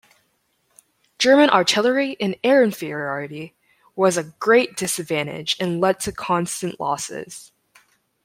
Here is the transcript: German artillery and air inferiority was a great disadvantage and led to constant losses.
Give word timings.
German 1.19 1.51
artillery 1.51 2.17
and 2.19 2.35
air 2.43 2.63
inferiority 2.63 3.53
was 3.95 4.17
a 4.17 4.23
great 4.39 4.75
disadvantage 4.75 5.55
and 5.59 5.79
led 5.79 5.99
to 5.99 6.11
constant 6.11 6.79
losses. 6.79 7.51